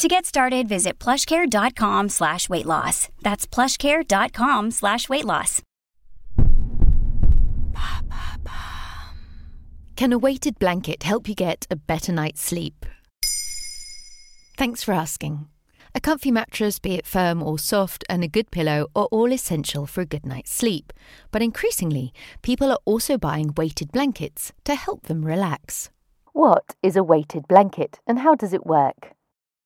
[0.00, 3.10] To get started, visit plushcare.com slash weight loss.
[3.20, 5.60] That's plushcare.com slash weight loss.
[9.96, 12.86] Can a weighted blanket help you get a better night's sleep?
[14.56, 15.48] Thanks for asking.
[15.94, 19.84] A comfy mattress, be it firm or soft, and a good pillow are all essential
[19.84, 20.94] for a good night's sleep.
[21.30, 25.90] But increasingly, people are also buying weighted blankets to help them relax.
[26.32, 29.12] What is a weighted blanket and how does it work?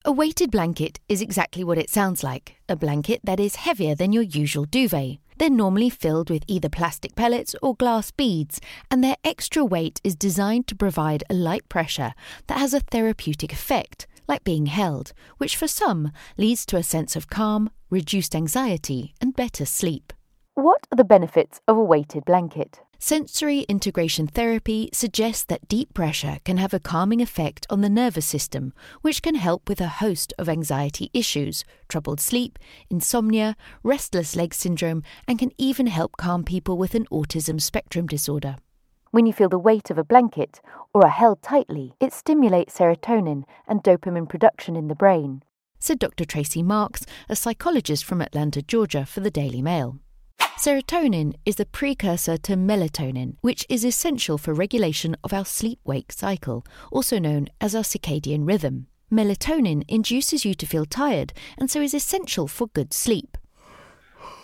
[0.07, 4.13] A weighted blanket is exactly what it sounds like a blanket that is heavier than
[4.13, 5.17] your usual duvet.
[5.39, 10.15] They're normally filled with either plastic pellets or glass beads, and their extra weight is
[10.15, 12.13] designed to provide a light pressure
[12.49, 17.17] that has a therapeutic effect like being held, which for some leads to a sense
[17.17, 20.13] of calm, reduced anxiety, and better sleep.
[20.53, 22.83] What are the benefits of a weighted blanket?
[23.07, 28.25] Sensory integration therapy suggests that deep pressure can have a calming effect on the nervous
[28.25, 34.55] system, which can help with a host of anxiety issues, troubled sleep, insomnia, restless leg
[34.55, 38.57] syndrome, and can even help calm people with an autism spectrum disorder.
[39.11, 40.63] When you feel the weight of a blanket
[40.95, 45.43] or are held tightly, it stimulates serotonin and dopamine production in the brain.
[45.79, 46.25] Said Dr.
[46.25, 49.99] Tracy Marks, a psychologist from Atlanta, Georgia, for the Daily Mail.
[50.57, 56.13] Serotonin is the precursor to melatonin, which is essential for regulation of our sleep wake
[56.13, 58.87] cycle, also known as our circadian rhythm.
[59.13, 63.37] Melatonin induces you to feel tired and so is essential for good sleep.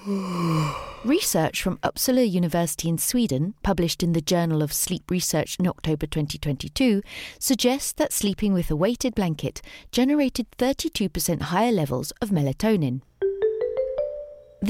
[1.04, 6.06] Research from Uppsala University in Sweden, published in the Journal of Sleep Research in October
[6.06, 7.02] 2022,
[7.38, 9.62] suggests that sleeping with a weighted blanket
[9.92, 13.00] generated 32% higher levels of melatonin.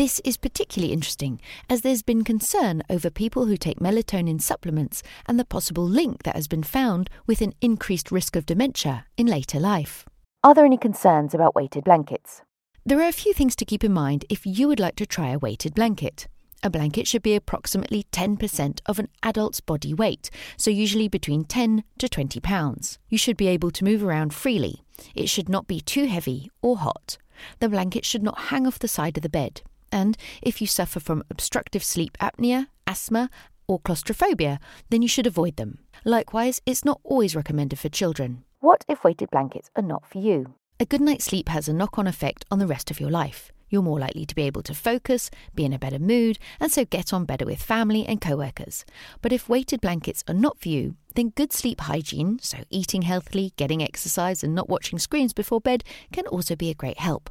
[0.01, 5.39] This is particularly interesting as there's been concern over people who take melatonin supplements and
[5.39, 9.61] the possible link that has been found with an increased risk of dementia in later
[9.61, 10.07] life.
[10.43, 12.41] Are there any concerns about weighted blankets?
[12.83, 15.33] There are a few things to keep in mind if you would like to try
[15.33, 16.29] a weighted blanket.
[16.63, 21.85] A blanket should be approximately 10% of an adult's body weight, so usually between 10
[21.99, 22.99] to 20 pounds.
[23.11, 24.83] You should be able to move around freely.
[25.15, 27.19] It should not be too heavy or hot.
[27.59, 29.61] The blanket should not hang off the side of the bed.
[29.93, 33.31] And if you suffer from obstructive sleep apnea, asthma,
[33.67, 35.79] or claustrophobia, then you should avoid them.
[36.05, 38.45] Likewise, it's not always recommended for children.
[38.61, 40.55] What if weighted blankets are not for you?
[40.79, 43.53] A good night's sleep has a knock on effect on the rest of your life.
[43.69, 46.85] You're more likely to be able to focus, be in a better mood, and so
[46.85, 48.85] get on better with family and co workers.
[49.23, 53.53] But if weighted blankets are not for you, then good sleep hygiene, so eating healthily,
[53.57, 57.31] getting exercise, and not watching screens before bed, can also be a great help.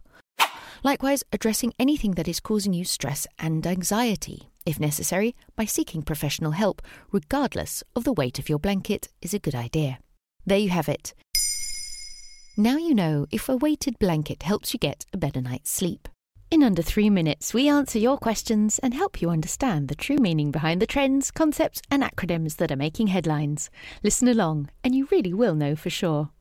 [0.83, 6.51] Likewise, addressing anything that is causing you stress and anxiety, if necessary, by seeking professional
[6.51, 6.81] help,
[7.11, 9.99] regardless of the weight of your blanket, is a good idea.
[10.45, 11.13] There you have it.
[12.57, 16.07] Now you know if a weighted blanket helps you get a better night's sleep.
[16.51, 20.49] In under three minutes, we answer your questions and help you understand the true meaning
[20.49, 23.69] behind the trends, concepts, and acronyms that are making headlines.
[24.01, 26.31] Listen along, and you really will know for sure.